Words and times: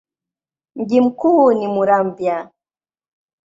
Mji 0.75 1.01
mkuu 1.01 1.53
ni 1.53 1.67
Muramvya. 1.67 2.51